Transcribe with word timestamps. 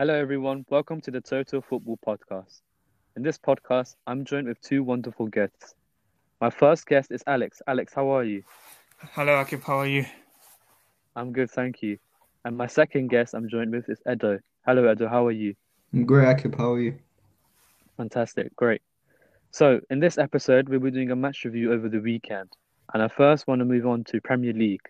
Hello, 0.00 0.14
everyone. 0.14 0.64
Welcome 0.70 1.00
to 1.00 1.10
the 1.10 1.20
Total 1.20 1.60
Football 1.60 1.98
Podcast. 2.06 2.60
In 3.16 3.24
this 3.24 3.36
podcast, 3.36 3.96
I'm 4.06 4.24
joined 4.24 4.46
with 4.46 4.60
two 4.60 4.84
wonderful 4.84 5.26
guests. 5.26 5.74
My 6.40 6.50
first 6.50 6.86
guest 6.86 7.10
is 7.10 7.24
Alex. 7.26 7.60
Alex, 7.66 7.94
how 7.94 8.08
are 8.10 8.22
you? 8.22 8.44
Hello, 8.98 9.32
Akib. 9.42 9.64
How 9.64 9.80
are 9.80 9.88
you? 9.88 10.06
I'm 11.16 11.32
good, 11.32 11.50
thank 11.50 11.82
you. 11.82 11.98
And 12.44 12.56
my 12.56 12.68
second 12.68 13.08
guest 13.08 13.34
I'm 13.34 13.48
joined 13.48 13.72
with 13.72 13.88
is 13.88 13.98
Edo. 14.08 14.38
Hello, 14.64 14.88
Edo. 14.88 15.08
How 15.08 15.26
are 15.26 15.32
you? 15.32 15.56
I'm 15.92 16.06
great, 16.06 16.28
Akib. 16.28 16.56
How 16.56 16.74
are 16.74 16.80
you? 16.80 16.96
Fantastic. 17.96 18.54
Great. 18.54 18.82
So, 19.50 19.80
in 19.90 19.98
this 19.98 20.16
episode, 20.16 20.68
we'll 20.68 20.78
be 20.78 20.92
doing 20.92 21.10
a 21.10 21.16
match 21.16 21.44
review 21.44 21.72
over 21.72 21.88
the 21.88 21.98
weekend. 21.98 22.50
And 22.94 23.02
I 23.02 23.08
first 23.08 23.48
want 23.48 23.58
to 23.62 23.64
move 23.64 23.84
on 23.84 24.04
to 24.04 24.20
Premier 24.20 24.52
League. 24.52 24.88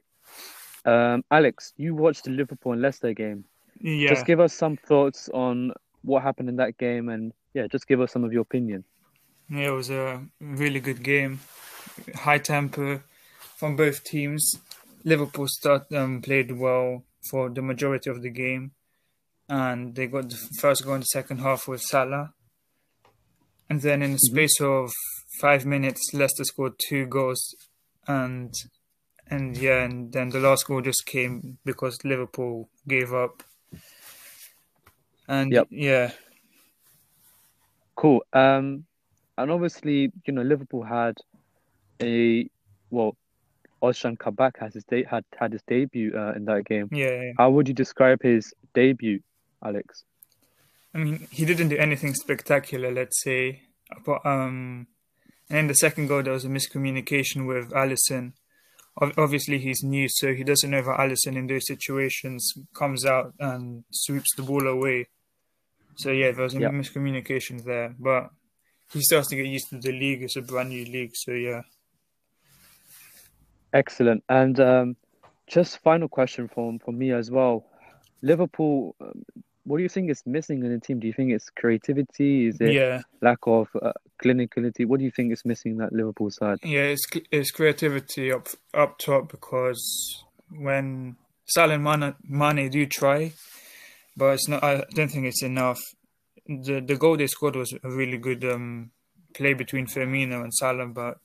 Um, 0.85 1.25
Alex, 1.31 1.73
you 1.79 1.95
watched 1.95 2.25
the 2.25 2.31
Liverpool 2.31 2.73
and 2.73 2.83
Leicester 2.83 3.15
game. 3.15 3.47
Yeah. 3.81 4.09
Just 4.09 4.27
give 4.27 4.41
us 4.41 4.53
some 4.53 4.77
thoughts 4.77 5.29
on 5.33 5.73
what 6.03 6.23
happened 6.23 6.49
in 6.49 6.57
that 6.57 6.79
game 6.79 7.09
and, 7.09 7.33
yeah, 7.55 7.67
just 7.67 7.87
give 7.87 8.01
us 8.01 8.13
some 8.13 8.25
of 8.25 8.33
your 8.33 8.43
opinion. 8.43 8.85
Yeah, 9.51 9.69
it 9.69 9.71
was 9.71 9.91
a 9.91 10.23
really 10.41 10.81
good 10.81 11.03
game. 11.03 11.41
High 12.15 12.39
tempo 12.39 13.03
from 13.57 13.77
both 13.77 14.05
teams. 14.05 14.53
Liverpool 15.05 15.49
start 15.49 15.91
um, 15.93 16.21
played 16.21 16.53
well 16.53 17.05
for 17.31 17.49
the 17.49 17.63
majority 17.63 18.11
of 18.11 18.23
the 18.23 18.31
game, 18.31 18.73
and 19.49 19.95
they 19.95 20.07
got 20.07 20.29
the 20.29 20.37
first 20.61 20.85
goal 20.85 20.95
in 20.95 21.01
the 21.01 21.07
second 21.07 21.39
half 21.39 21.67
with 21.67 21.81
Salah. 21.81 22.35
And 23.71 23.81
then 23.81 24.03
in 24.03 24.13
the 24.13 24.19
space 24.19 24.61
of 24.61 24.91
five 25.41 25.65
minutes, 25.65 26.11
Leicester 26.13 26.45
scored 26.45 26.75
two 26.79 27.07
goals, 27.07 27.55
and 28.07 28.53
and 29.31 29.57
yeah, 29.57 29.83
and 29.85 30.13
then 30.13 30.31
the 30.31 30.41
last 30.41 30.67
goal 30.67 30.81
just 30.81 31.07
came 31.07 31.59
because 31.65 32.05
Liverpool 32.05 32.69
gave 32.87 33.13
up. 33.13 33.43
And 35.29 35.53
Yep. 35.53 35.69
yeah, 35.71 36.11
Cool. 37.97 38.25
Um, 38.33 38.85
and 39.37 39.51
obviously, 39.51 40.13
you 40.25 40.33
know, 40.33 40.43
Liverpool 40.43 40.83
had 40.83 41.17
a 42.03 42.49
well, 42.91 43.17
Ozan 43.83 44.19
Kabak 44.19 44.59
has 44.59 44.75
his 44.75 44.85
de- 44.85 45.05
had 45.05 45.25
had 45.39 45.53
his 45.53 45.63
debut 45.67 46.13
uh, 46.17 46.33
in 46.35 46.45
that 46.47 46.65
game. 46.65 46.89
yeah, 46.91 47.23
yeah. 47.23 47.33
How 47.39 47.51
would 47.51 47.69
you 47.69 47.75
describe 47.75 48.23
his 48.23 48.53
debut, 48.75 49.21
Alex? 49.65 50.05
I 50.95 50.99
mean, 50.99 51.27
he 51.31 51.45
didn't 51.45 51.69
do 51.69 51.77
anything 51.77 52.15
spectacular, 52.15 52.91
let's 52.93 53.23
say. 53.23 53.63
But 54.05 54.25
um, 54.25 54.87
and 55.51 55.59
in 55.59 55.67
the 55.67 55.75
second 55.75 56.07
goal, 56.09 56.23
there 56.23 56.33
was 56.33 56.45
a 56.45 56.49
miscommunication 56.49 57.47
with 57.47 57.71
Alisson. 57.71 58.33
Ob- 59.01 59.15
Obviously, 59.19 59.59
he's 59.59 59.83
new, 59.83 60.09
so 60.09 60.35
he 60.35 60.45
doesn't 60.45 60.71
know 60.71 60.79
if 60.79 60.87
Alisson 60.87 61.37
in 61.37 61.47
those 61.47 61.67
situations 61.67 62.53
comes 62.75 63.05
out 63.05 63.35
and 63.39 63.85
sweeps 63.93 64.35
the 64.37 64.43
ball 64.43 64.67
away. 64.67 65.09
So 65.99 66.13
yeah, 66.13 66.31
there 66.31 66.45
was 66.45 66.55
a 66.55 66.61
Yeah. 66.61 66.69
miscommunication 66.69 67.65
there, 67.65 67.95
but 67.99 68.31
he 68.93 69.03
starts 69.03 69.29
to 69.29 69.37
get 69.37 69.47
used 69.47 69.69
to 69.71 69.79
the 69.79 69.91
league. 69.91 70.23
It's 70.23 70.37
a 70.37 70.43
brand 70.43 70.69
new 70.69 70.85
league, 70.85 71.11
so 71.15 71.33
yeah. 71.33 71.63
Excellent. 73.73 74.23
And 74.29 74.59
um, 74.61 74.97
just 75.49 75.79
final 75.83 76.09
question 76.09 76.49
from 76.49 76.79
from 76.79 76.97
me 76.99 77.13
as 77.13 77.31
well. 77.31 77.67
Liverpool, 78.23 78.95
um, 79.01 79.25
what 79.65 79.79
do 79.79 79.83
you 79.83 79.89
think 79.89 80.09
is 80.11 80.23
missing 80.25 80.65
in 80.65 80.73
the 80.73 80.81
team? 80.81 81.01
Do 81.01 81.07
you 81.09 81.13
think 81.13 81.33
it's 81.33 81.51
creativity? 81.51 82.47
Is 82.47 82.61
it 82.61 82.75
Yeah, 82.75 83.03
lack 83.21 83.39
of 83.43 83.69
uh, 83.83 83.93
clinicality? 84.23 84.87
What 84.87 84.99
do 85.01 85.05
you 85.05 85.11
think 85.11 85.33
is 85.33 85.45
missing 85.45 85.77
that 85.79 85.93
Liverpool 85.93 86.31
side? 86.31 86.59
yeah, 86.63 86.95
it's 86.95 87.07
it's 87.33 87.51
creativity 87.51 88.33
up 88.33 88.49
up 88.73 88.99
top 88.99 89.31
because 89.31 89.83
when 90.51 91.17
Salah 91.47 91.75
and 91.75 91.85
Mane, 91.85 92.15
Mane 92.23 92.71
do 92.71 92.87
try, 92.87 93.33
but 94.19 94.35
it's 94.35 94.49
not. 94.49 94.63
I 94.65 94.85
don't 94.97 95.11
think 95.11 95.27
it's 95.27 95.43
enough. 95.43 95.81
The 96.47 96.81
the 96.81 96.97
goal 96.97 97.17
they 97.17 97.27
scored 97.29 97.57
was 97.57 97.73
a 97.73 97.91
really 98.01 98.19
good 98.19 98.45
um, 98.45 98.91
play 99.35 99.55
between 99.55 99.87
Firmino 99.87 100.43
and 100.43 100.53
Salah, 100.53 100.87
but 100.87 101.19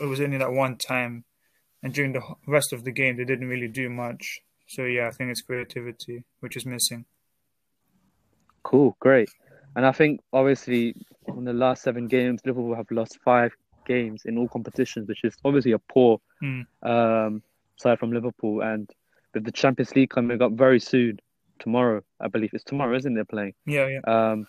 it 0.00 0.04
was 0.06 0.20
only 0.20 0.38
that 0.38 0.52
one 0.52 0.76
time, 0.76 1.24
and 1.82 1.92
during 1.92 2.12
the 2.12 2.22
rest 2.46 2.72
of 2.72 2.84
the 2.84 2.92
game 2.92 3.16
they 3.16 3.24
didn't 3.24 3.48
really 3.48 3.68
do 3.68 3.88
much. 3.90 4.40
So 4.66 4.84
yeah, 4.84 5.08
I 5.08 5.10
think 5.10 5.30
it's 5.30 5.42
creativity 5.42 6.24
which 6.40 6.56
is 6.56 6.66
missing. 6.66 7.04
Cool, 8.62 8.96
great. 9.00 9.30
And 9.76 9.86
I 9.86 9.92
think 9.92 10.20
obviously 10.32 10.94
in 11.26 11.44
the 11.44 11.52
last 11.52 11.82
seven 11.82 12.06
games, 12.06 12.40
Liverpool 12.44 12.74
have 12.74 12.90
lost 12.90 13.18
five 13.24 13.52
games 13.86 14.22
in 14.24 14.36
all 14.38 14.48
competitions, 14.48 15.08
which 15.08 15.24
is 15.24 15.34
obviously 15.44 15.72
a 15.72 15.78
poor 15.78 16.20
Hmm. 16.40 16.62
um, 16.82 17.42
side 17.76 17.98
from 17.98 18.12
Liverpool. 18.12 18.60
And 18.60 18.90
with 19.34 19.44
the 19.44 19.52
Champions 19.52 19.94
League 19.96 20.10
coming 20.10 20.42
up 20.42 20.52
very 20.52 20.80
soon, 20.80 21.18
tomorrow, 21.58 22.02
I 22.20 22.28
believe 22.28 22.50
it's 22.52 22.64
tomorrow, 22.64 22.96
isn't 22.96 23.16
it? 23.16 23.28
Playing. 23.28 23.54
Yeah, 23.66 23.86
yeah, 23.86 24.00
Um, 24.06 24.46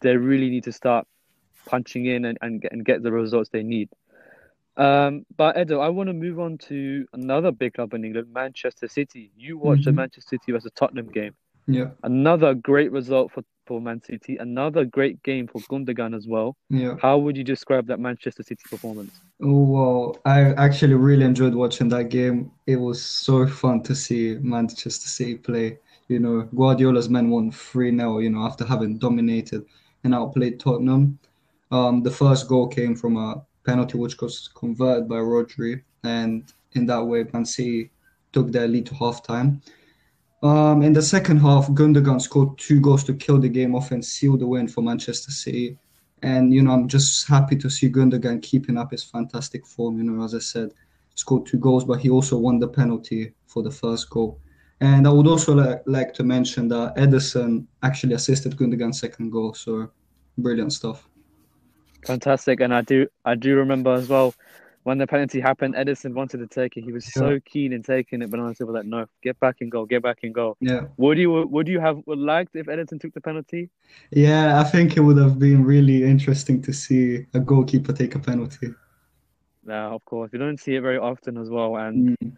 they 0.00 0.16
really 0.16 0.50
need 0.50 0.64
to 0.64 0.72
start 0.72 1.06
punching 1.66 2.06
in 2.06 2.24
and, 2.26 2.38
and 2.42 2.60
get 2.60 2.72
and 2.72 2.84
get 2.84 3.02
the 3.02 3.12
results 3.12 3.50
they 3.50 3.62
need. 3.62 3.88
Um, 4.76 5.24
but 5.36 5.58
Edo, 5.58 5.80
I 5.80 5.88
want 5.88 6.08
to 6.08 6.12
move 6.12 6.38
on 6.38 6.58
to 6.68 7.06
another 7.14 7.50
big 7.50 7.74
club 7.74 7.94
in 7.94 8.04
England, 8.04 8.28
Manchester 8.32 8.88
City. 8.88 9.30
You 9.36 9.56
watched 9.56 9.84
the 9.86 9.90
Mhm. 9.90 9.96
Manchester 9.96 10.28
City 10.36 10.52
versus 10.52 10.70
Tottenham 10.74 11.06
game. 11.10 11.34
Yeah, 11.66 11.90
Another 12.04 12.54
great 12.54 12.92
result 12.92 13.32
for, 13.32 13.42
for 13.66 13.80
Man 13.80 14.00
City. 14.02 14.36
Another 14.36 14.84
great 14.84 15.20
game 15.24 15.48
for 15.48 15.60
Gundogan 15.62 16.14
as 16.14 16.26
well. 16.28 16.56
yeah. 16.70 16.94
How 17.00 17.18
would 17.18 17.36
you 17.36 17.42
describe 17.42 17.86
that 17.86 17.98
Manchester 17.98 18.42
City 18.44 18.62
performance? 18.70 19.18
Oh, 19.42 19.62
well, 19.64 20.18
I 20.24 20.52
actually 20.54 20.94
really 20.94 21.24
enjoyed 21.24 21.54
watching 21.54 21.88
that 21.88 22.10
game. 22.10 22.52
It 22.66 22.76
was 22.76 23.02
so 23.02 23.46
fun 23.46 23.82
to 23.84 23.94
see 23.96 24.36
Manchester 24.40 25.08
City 25.08 25.36
play. 25.36 25.78
You 26.08 26.20
know, 26.20 26.42
Guardiola's 26.54 27.08
men 27.08 27.30
won 27.30 27.50
3-0, 27.50 28.22
you 28.22 28.30
know, 28.30 28.44
after 28.44 28.64
having 28.64 28.98
dominated 28.98 29.64
and 30.04 30.14
outplayed 30.14 30.60
Tottenham. 30.60 31.18
Um, 31.70 32.02
the 32.02 32.10
first 32.10 32.48
goal 32.48 32.68
came 32.68 32.94
from 32.94 33.16
a 33.16 33.42
penalty 33.64 33.98
which 33.98 34.20
was 34.20 34.48
converted 34.54 35.08
by 35.08 35.16
Rodri, 35.16 35.82
and 36.04 36.52
in 36.72 36.86
that 36.86 37.04
way, 37.04 37.26
Man 37.32 37.44
City 37.44 37.90
took 38.32 38.52
their 38.52 38.68
lead 38.68 38.86
to 38.86 38.94
halftime. 38.94 39.60
Um, 40.42 40.82
in 40.82 40.92
the 40.92 41.02
second 41.02 41.38
half, 41.38 41.68
Gundogan 41.68 42.20
scored 42.20 42.56
two 42.58 42.80
goals 42.80 43.02
to 43.04 43.14
kill 43.14 43.38
the 43.38 43.48
game 43.48 43.74
off 43.74 43.90
and 43.90 44.04
seal 44.04 44.36
the 44.36 44.46
win 44.46 44.68
for 44.68 44.82
Manchester 44.82 45.32
City. 45.32 45.78
And 46.22 46.52
you 46.52 46.62
know, 46.62 46.70
I'm 46.70 46.88
just 46.88 47.26
happy 47.26 47.56
to 47.56 47.68
see 47.68 47.90
Gundogan 47.90 48.42
keeping 48.42 48.78
up 48.78 48.92
his 48.92 49.02
fantastic 49.02 49.66
form. 49.66 49.98
You 49.98 50.04
know, 50.04 50.24
as 50.24 50.34
I 50.34 50.38
said, 50.38 50.72
scored 51.14 51.46
two 51.46 51.58
goals, 51.58 51.84
but 51.84 52.00
he 52.00 52.10
also 52.10 52.36
won 52.38 52.58
the 52.58 52.68
penalty 52.68 53.32
for 53.46 53.62
the 53.62 53.70
first 53.70 54.08
goal. 54.10 54.38
And 54.80 55.06
I 55.06 55.10
would 55.10 55.26
also 55.26 55.54
li- 55.54 55.78
like 55.86 56.12
to 56.14 56.22
mention 56.24 56.68
that 56.68 56.96
Ederson 56.96 57.66
actually 57.82 58.14
assisted 58.14 58.56
Gundogan's 58.56 59.00
second 59.00 59.30
goal. 59.30 59.54
So 59.54 59.90
brilliant 60.38 60.72
stuff. 60.72 61.08
Fantastic, 62.06 62.60
and 62.60 62.72
I 62.74 62.82
do 62.82 63.06
I 63.24 63.34
do 63.34 63.56
remember 63.56 63.92
as 63.94 64.08
well 64.08 64.34
when 64.84 64.98
the 64.98 65.06
penalty 65.06 65.40
happened. 65.40 65.74
Ederson 65.74 66.12
wanted 66.14 66.38
to 66.38 66.46
take 66.46 66.76
it. 66.76 66.84
He 66.84 66.92
was 66.92 67.12
so 67.12 67.40
keen 67.44 67.72
in 67.72 67.82
taking 67.82 68.22
it, 68.22 68.30
but 68.30 68.38
Silva 68.56 68.72
was 68.72 68.78
like, 68.80 68.86
"No, 68.86 69.06
get 69.22 69.40
back 69.40 69.56
and 69.60 69.70
go, 69.72 69.86
get 69.86 70.02
back 70.02 70.18
and 70.22 70.32
go." 70.34 70.56
Yeah, 70.60 70.82
Would 70.98 71.18
you 71.18 71.30
would 71.46 71.66
you 71.68 71.80
have 71.80 71.98
liked 72.06 72.54
if 72.54 72.66
Ederson 72.66 73.00
took 73.00 73.14
the 73.14 73.20
penalty? 73.20 73.70
yeah. 74.12 74.60
I 74.60 74.64
think 74.64 74.96
it 74.96 75.00
would 75.00 75.16
have 75.16 75.38
been 75.38 75.64
really 75.64 76.04
interesting 76.04 76.60
to 76.62 76.72
see 76.72 77.26
a 77.34 77.40
goalkeeper 77.40 77.92
take 77.92 78.14
a 78.14 78.18
penalty. 78.20 78.74
No, 79.64 79.94
of 79.94 80.04
course, 80.04 80.30
You 80.32 80.38
don't 80.38 80.60
see 80.60 80.76
it 80.76 80.82
very 80.82 80.98
often 80.98 81.38
as 81.38 81.48
well. 81.50 81.76
And 81.76 82.16
Mm. 82.22 82.36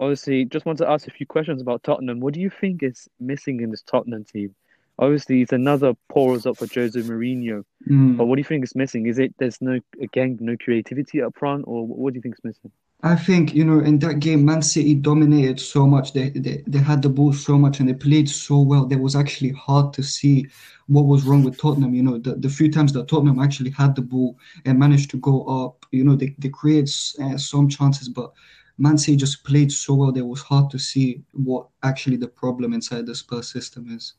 Obviously, 0.00 0.44
just 0.44 0.66
want 0.66 0.78
to 0.78 0.88
ask 0.88 1.06
a 1.06 1.10
few 1.10 1.26
questions 1.26 1.60
about 1.60 1.82
Tottenham. 1.82 2.20
What 2.20 2.34
do 2.34 2.40
you 2.40 2.50
think 2.50 2.82
is 2.82 3.08
missing 3.20 3.60
in 3.60 3.70
this 3.70 3.82
Tottenham 3.82 4.24
team? 4.24 4.54
Obviously, 4.98 5.42
it's 5.42 5.52
another 5.52 5.92
poor 6.08 6.34
result 6.34 6.58
for 6.58 6.66
Jose 6.66 6.98
Mourinho. 7.00 7.64
Mm. 7.88 8.16
But 8.16 8.26
what 8.26 8.36
do 8.36 8.40
you 8.40 8.44
think 8.44 8.64
is 8.64 8.74
missing? 8.74 9.06
Is 9.06 9.18
it 9.18 9.34
there's 9.38 9.60
no 9.60 9.78
again 10.00 10.38
no 10.40 10.56
creativity 10.56 11.20
up 11.20 11.36
front, 11.36 11.64
or 11.66 11.86
what 11.86 12.12
do 12.12 12.18
you 12.18 12.22
think 12.22 12.36
is 12.36 12.44
missing? 12.44 12.70
I 13.02 13.14
think, 13.14 13.54
you 13.54 13.62
know, 13.62 13.80
in 13.80 13.98
that 13.98 14.20
game, 14.20 14.44
Man 14.44 14.62
City 14.62 14.94
dominated 14.94 15.60
so 15.60 15.86
much. 15.86 16.14
They, 16.14 16.30
they 16.30 16.62
they 16.66 16.78
had 16.78 17.02
the 17.02 17.10
ball 17.10 17.34
so 17.34 17.58
much 17.58 17.78
and 17.78 17.88
they 17.88 17.92
played 17.92 18.28
so 18.28 18.60
well. 18.60 18.90
It 18.90 19.00
was 19.00 19.14
actually 19.14 19.52
hard 19.52 19.92
to 19.94 20.02
see 20.02 20.46
what 20.86 21.02
was 21.02 21.24
wrong 21.24 21.44
with 21.44 21.58
Tottenham. 21.58 21.94
You 21.94 22.02
know, 22.02 22.18
the, 22.18 22.36
the 22.36 22.48
few 22.48 22.72
times 22.72 22.94
that 22.94 23.06
Tottenham 23.06 23.38
actually 23.38 23.70
had 23.70 23.94
the 23.94 24.02
ball 24.02 24.38
and 24.64 24.78
managed 24.78 25.10
to 25.10 25.18
go 25.18 25.44
up, 25.44 25.84
you 25.90 26.04
know, 26.04 26.16
they, 26.16 26.34
they 26.38 26.48
created 26.48 26.90
uh, 27.20 27.36
some 27.36 27.68
chances, 27.68 28.08
but 28.08 28.32
Man 28.78 28.98
City 28.98 29.16
just 29.16 29.44
played 29.44 29.72
so 29.72 29.94
well. 29.94 30.12
That 30.12 30.20
it 30.20 30.26
was 30.26 30.42
hard 30.42 30.70
to 30.70 30.78
see 30.78 31.22
what 31.32 31.68
actually 31.82 32.16
the 32.16 32.28
problem 32.28 32.72
inside 32.72 33.06
the 33.06 33.14
Spurs 33.14 33.50
system 33.50 33.88
is. 33.90 34.14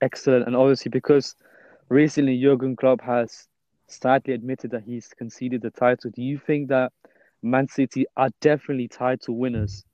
Excellent, 0.00 0.46
and 0.46 0.54
obviously 0.54 0.90
because 0.90 1.34
recently 1.88 2.40
Jurgen 2.40 2.76
Klopp 2.76 3.00
has 3.00 3.48
sadly 3.86 4.34
admitted 4.34 4.70
that 4.70 4.84
he's 4.84 5.08
conceded 5.08 5.62
the 5.62 5.70
title. 5.70 6.10
Do 6.14 6.22
you 6.22 6.38
think 6.38 6.68
that 6.68 6.92
Man 7.42 7.68
City 7.68 8.06
are 8.16 8.30
definitely 8.40 8.88
title 8.88 9.36
winners 9.36 9.84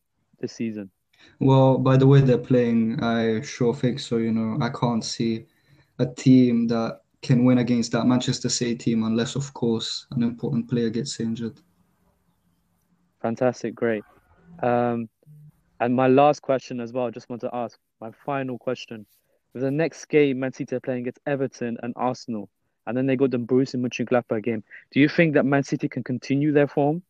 this 0.41 0.53
season? 0.53 0.91
Well, 1.39 1.79
by 1.79 1.97
the 1.97 2.07
way 2.07 2.21
they're 2.21 2.39
playing, 2.39 3.03
I 3.03 3.41
sure 3.43 3.75
think 3.75 4.01
so. 4.01 4.17
You 4.19 4.33
know, 4.33 4.59
I 4.65 4.71
can't 4.71 5.05
see 5.05 5.47
a 5.99 6.07
team 6.07 6.67
that 6.69 7.01
can 7.23 7.45
win 7.45 7.59
against 7.59 7.93
that 7.93 8.07
Manchester 8.07 8.49
City 8.49 8.77
team 8.77 9.05
unless, 9.05 9.37
of 9.37 9.53
course, 9.53 10.07
an 10.13 10.23
important 10.23 10.69
player 10.69 10.91
gets 10.91 11.21
injured. 11.21 11.61
Fantastic, 13.23 13.75
great. 13.75 14.05
Um, 14.63 15.09
And 15.81 15.95
my 15.97 16.09
last 16.09 16.43
question 16.43 16.79
as 16.79 16.93
well, 16.93 17.07
I 17.07 17.11
just 17.11 17.31
want 17.31 17.41
to 17.41 17.51
ask 17.55 17.79
my 18.01 18.11
final 18.27 18.59
question. 18.59 19.07
With 19.55 19.63
the 19.63 19.71
next 19.71 20.05
game, 20.07 20.39
Man 20.39 20.53
City 20.53 20.77
are 20.77 20.81
playing 20.81 21.01
against 21.01 21.21
Everton 21.27 21.79
and 21.83 21.95
Arsenal, 21.97 22.51
and 22.87 22.97
then 22.97 23.07
they 23.07 23.17
got 23.17 23.31
the 23.31 23.39
Bruce 23.39 23.73
Borussia 23.73 23.81
Mönchengladbach 23.81 24.43
game. 24.43 24.63
Do 24.93 25.01
you 25.01 25.09
think 25.09 25.35
that 25.35 25.47
Man 25.47 25.63
City 25.63 25.89
can 25.89 26.05
continue 26.05 26.53
their 26.53 26.69
form? 26.69 27.03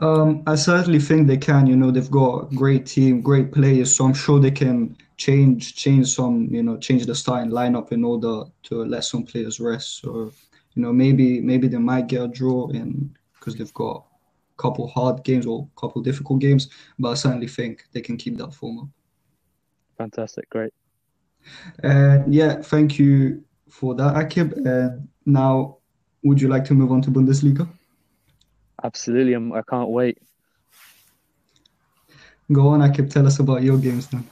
Um, 0.00 0.44
I 0.46 0.54
certainly 0.54 1.00
think 1.00 1.26
they 1.26 1.36
can. 1.36 1.66
You 1.66 1.76
know, 1.76 1.90
they've 1.90 2.10
got 2.10 2.52
a 2.52 2.54
great 2.54 2.86
team, 2.86 3.20
great 3.20 3.50
players, 3.50 3.96
so 3.96 4.04
I'm 4.04 4.14
sure 4.14 4.38
they 4.38 4.52
can 4.52 4.96
change 5.16 5.74
change 5.74 6.14
some. 6.14 6.46
You 6.52 6.62
know, 6.62 6.76
change 6.76 7.04
the 7.04 7.16
starting 7.16 7.50
lineup 7.50 7.90
in 7.90 8.04
order 8.04 8.48
to 8.64 8.84
let 8.84 9.04
some 9.04 9.24
players 9.24 9.58
rest. 9.58 10.00
So, 10.02 10.32
you 10.74 10.82
know, 10.82 10.92
maybe 10.92 11.40
maybe 11.40 11.66
they 11.66 11.78
might 11.78 12.06
get 12.06 12.22
a 12.22 12.28
draw 12.28 12.68
in 12.68 13.16
because 13.34 13.56
they've 13.56 13.74
got 13.74 14.04
couple 14.58 14.86
hard 14.88 15.24
games 15.24 15.46
or 15.46 15.66
a 15.76 15.80
couple 15.80 16.02
difficult 16.02 16.40
games. 16.40 16.68
But 16.98 17.10
I 17.10 17.14
certainly 17.14 17.48
think 17.48 17.84
they 17.92 18.00
can 18.00 18.16
keep 18.16 18.36
that 18.36 18.52
form 18.52 18.78
up. 18.80 18.88
Fantastic, 19.96 20.48
great. 20.50 20.72
And 21.82 22.32
yeah, 22.32 22.60
thank 22.60 22.98
you 22.98 23.44
for 23.70 23.94
that, 23.94 24.14
Akib. 24.14 24.52
And 24.66 25.08
now, 25.24 25.78
would 26.22 26.40
you 26.40 26.48
like 26.48 26.64
to 26.66 26.74
move 26.74 26.92
on 26.92 27.00
to 27.02 27.10
Bundesliga? 27.10 27.68
Absolutely, 28.82 29.32
I'm, 29.32 29.52
I 29.52 29.62
can't 29.62 29.88
wait. 29.88 30.18
Go 32.52 32.68
on, 32.68 32.80
Akib. 32.80 33.10
Tell 33.10 33.26
us 33.26 33.38
about 33.40 33.62
your 33.62 33.78
games 33.78 34.08
then. 34.08 34.26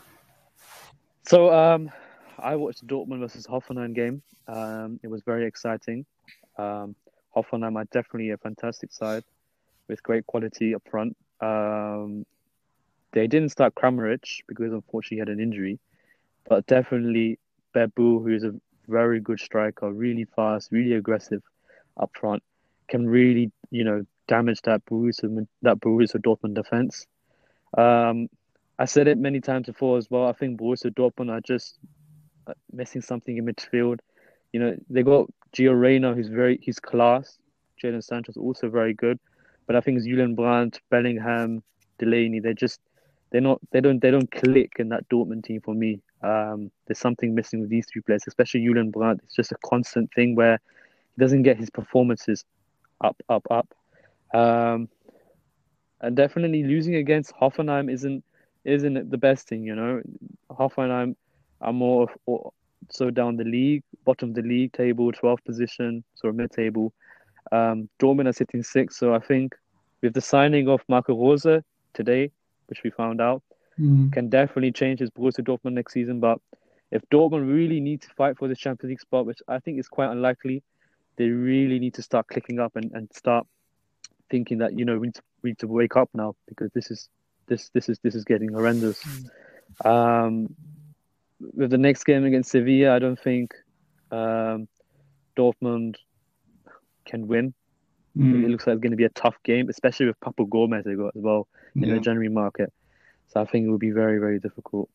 So, 1.27 1.53
um, 1.53 1.91
I 2.39 2.55
watched 2.55 2.87
Dortmund 2.87 3.21
versus 3.21 3.47
Hoffenheim 3.47 3.95
game. 3.95 4.23
Um, 4.47 5.01
it 5.03 5.09
was 5.09 5.23
very 5.23 5.47
exciting. 5.47 6.07
Um, 6.59 6.95
Hoffenheim 7.35 7.77
are 7.77 7.85
definitely 7.87 8.31
a 8.31 8.39
fantastic 8.39 8.93
side 8.93 9.25
with 9.89 10.03
great 10.03 10.27
quality 10.27 10.75
up 10.75 10.83
front. 10.91 11.17
Um, 11.41 12.25
they 13.13 13.27
didn't 13.27 13.51
start 13.51 13.75
Kramaric 13.75 14.41
because 14.47 14.73
unfortunately 14.73 15.17
he 15.17 15.21
had 15.21 15.29
an 15.29 15.41
injury, 15.41 15.79
but 16.49 16.67
definitely 16.67 17.39
Bebou, 17.75 18.23
who 18.23 18.29
is 18.29 18.45
a 18.45 18.55
very 18.89 19.21
good 19.21 19.41
striker, 19.41 19.91
really 19.93 20.25
fast, 20.25 20.71
really 20.71 20.93
aggressive 20.93 21.43
up 21.97 22.11
front, 22.19 22.43
can 22.89 23.07
really, 23.07 23.51
you 23.71 23.85
know, 23.85 24.05
damage 24.29 24.61
that 24.63 24.85
Borussia 24.87 25.47
that 25.63 25.81
Borussia 25.81 26.21
Dortmund 26.21 26.55
defense. 26.55 27.07
Um, 27.77 28.29
I 28.79 28.85
said 28.85 29.09
it 29.09 29.19
many 29.19 29.41
times 29.41 29.67
before 29.67 29.97
as 29.99 30.11
well. 30.11 30.27
I 30.27 30.33
think 30.33 30.61
Borussia 30.61 30.91
Dortmund 30.91 31.31
are 31.31 31.41
just 31.41 31.79
uh, 32.47 32.55
missing 32.73 33.01
something 33.01 33.37
in 33.37 33.47
midfield. 33.47 34.01
You 34.53 34.61
know, 34.61 34.77
they 34.91 35.03
got 35.03 35.31
Gio 35.57 35.79
Reyna, 35.79 36.15
who's 36.15 36.29
very 36.29 36.59
he's 36.63 36.79
class. 36.79 37.39
Jadon 37.83 38.03
Sancho's 38.03 38.37
also 38.37 38.69
very 38.69 38.95
good, 38.95 39.19
but 39.67 39.77
I 39.77 39.81
think 39.81 39.99
it's 39.99 40.07
Julian 40.07 40.35
Brandt, 40.35 40.81
Bellingham, 40.91 41.63
Delaney. 41.99 42.41
They're 42.41 42.55
just 42.55 42.81
they're 43.31 43.41
not 43.41 43.61
they 43.73 43.81
don't 43.81 44.01
they 44.01 44.11
don't 44.11 44.31
click 44.31 44.75
in 44.79 44.89
that 44.91 45.09
Dortmund 45.09 45.45
team 45.45 45.61
for 45.61 45.75
me. 45.75 46.01
Um, 46.23 46.71
there's 46.87 46.99
something 46.99 47.35
missing 47.35 47.61
with 47.61 47.71
these 47.71 47.87
three 47.87 48.03
players, 48.03 48.25
especially 48.27 48.65
Julian 48.65 48.91
Brandt. 48.91 49.21
It's 49.25 49.35
just 49.35 49.53
a 49.53 49.57
constant 49.65 50.13
thing 50.15 50.35
where 50.35 50.61
he 51.15 51.21
doesn't 51.21 51.43
get 51.43 51.57
his 51.57 51.71
performances 51.71 52.45
up, 53.01 53.21
up, 53.29 53.47
up. 53.51 53.75
Um, 54.35 54.89
and 56.01 56.17
definitely 56.17 56.65
losing 56.65 56.97
against 56.97 57.35
Hoffenheim 57.35 57.93
isn't 57.93 58.25
isn't 58.65 59.11
the 59.11 59.19
best 59.19 59.49
thing, 59.49 59.65
you 59.65 59.75
know. 59.75 60.03
Hoffenheim 60.51 61.15
are 61.61 61.73
more 61.73 62.09
of, 62.27 62.53
so 62.91 63.11
down 63.11 63.37
the 63.37 63.45
league, 63.45 63.83
bottom 64.05 64.31
of 64.31 64.35
the 64.35 64.43
league 64.43 64.73
table, 64.73 65.13
12th 65.13 65.45
position, 65.45 66.05
sort 66.15 66.31
of 66.31 66.37
mid 66.37 66.51
table. 66.51 66.93
Um, 67.53 67.89
Dortmund 68.01 68.29
are 68.29 68.33
sitting 68.33 68.63
sixth, 68.63 68.99
so 68.99 69.15
I 69.15 69.19
think 69.19 69.55
with 70.03 70.15
the 70.15 70.21
signing 70.21 70.69
of 70.69 70.83
Marco 70.89 71.15
Rose 71.15 71.63
today, 71.95 72.31
which 72.67 72.83
we 72.83 72.91
found 72.91 73.21
out, 73.21 73.43
Mm. 73.79 74.11
can 74.11 74.31
definitely 74.31 74.73
change 74.73 75.01
his 75.01 75.11
Borussia 75.11 75.45
Dortmund 75.45 75.75
next 75.75 75.93
season. 75.93 76.19
But 76.19 76.41
if 76.91 77.03
Dortmund 77.11 77.47
really 77.47 77.79
need 77.79 78.01
to 78.01 78.09
fight 78.17 78.39
for 78.39 78.49
the 78.49 78.57
Champions 78.57 78.89
League 78.89 79.01
spot, 79.01 79.27
which 79.27 79.43
I 79.49 79.59
think 79.59 79.79
is 79.79 79.87
quite 79.87 80.11
unlikely, 80.11 80.63
they 81.17 81.29
really 81.29 81.79
need 81.79 81.93
to 81.95 82.03
start 82.03 82.27
clicking 82.29 82.59
up 82.59 82.75
and, 82.77 82.91
and 82.93 83.13
start 83.13 83.47
thinking 84.31 84.59
that 84.59 84.79
you 84.79 84.87
know 84.87 84.99
we 84.99 85.09
need, 85.09 85.15
to, 85.15 85.23
we 85.43 85.51
need 85.51 85.59
to 85.59 85.67
wake 85.67 85.95
up 85.95 86.09
now 86.15 86.35
because 86.49 86.71
this 86.73 86.91
is 86.91 87.11
this 87.49 87.69
this 87.75 87.91
is 87.91 87.99
this 88.03 88.15
is 88.15 88.25
getting 88.25 88.53
horrendous. 88.55 88.99
Um, 89.85 90.55
with 91.55 91.71
the 91.71 91.79
next 91.79 92.05
game 92.05 92.25
against 92.25 92.51
Sevilla, 92.53 92.97
I 92.97 92.99
don't 92.99 93.21
think 93.21 93.55
um, 94.11 94.69
Dortmund 95.37 95.97
can 97.07 97.27
win. 97.27 97.55
It 98.17 98.21
Mm. 98.21 98.49
looks 98.51 98.67
like 98.67 98.75
it's 98.75 98.83
going 98.83 98.93
to 98.93 98.97
be 98.97 99.05
a 99.05 99.11
tough 99.11 99.37
game, 99.45 99.69
especially 99.69 100.07
with 100.07 100.19
Papu 100.21 100.49
Gomez 100.49 100.85
they 100.85 100.95
got 100.95 101.15
as 101.17 101.23
well 101.23 101.47
in 101.75 101.83
Yeah. 101.83 101.95
the 101.95 102.01
January 102.01 102.31
market. 102.31 102.73
So 103.29 103.41
I 103.41 103.45
think 103.45 103.67
it 103.67 103.71
will 103.71 103.79
be 103.79 103.91
very 103.91 104.19
very 104.19 104.39
difficult. 104.41 104.89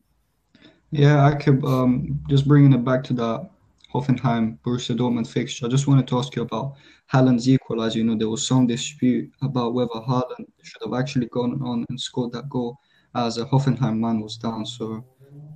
Yeah, 0.90 1.24
I 1.24 1.34
could 1.34 1.64
um, 1.64 2.20
just 2.28 2.46
bringing 2.46 2.72
it 2.72 2.84
back 2.84 3.02
to 3.04 3.12
the 3.14 3.48
Hoffenheim 3.94 4.58
Borussia 4.64 4.96
Dortmund 4.96 5.26
fixture. 5.26 5.66
I 5.66 5.68
just 5.68 5.86
wanted 5.86 6.06
to 6.08 6.18
ask 6.18 6.34
you 6.36 6.42
about 6.42 6.74
Haaland's 7.12 7.48
equalizer. 7.48 7.98
You 7.98 8.04
know, 8.04 8.16
there 8.16 8.28
was 8.28 8.46
some 8.46 8.66
dispute 8.66 9.30
about 9.42 9.74
whether 9.74 9.94
Haaland 10.10 10.46
should 10.62 10.82
have 10.84 10.94
actually 10.94 11.26
gone 11.26 11.62
on 11.62 11.84
and 11.88 12.00
scored 12.00 12.32
that 12.32 12.48
goal 12.48 12.78
as 13.14 13.38
a 13.38 13.44
Hoffenheim 13.44 13.98
man 14.00 14.20
was 14.20 14.36
down. 14.36 14.64
So, 14.66 15.04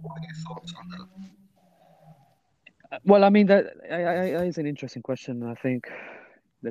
what 0.03 0.13
are 0.19 0.23
your 0.23 0.37
thoughts 0.47 0.73
on 0.79 0.89
that? 0.91 1.07
Well, 3.05 3.25
I 3.25 3.31
mean 3.31 3.47
that, 3.47 3.65
I, 3.91 4.03
I, 4.03 4.45
is 4.45 4.59
an 4.59 4.67
interesting 4.67 5.03
question. 5.03 5.43
I 5.43 5.55
think 5.55 5.91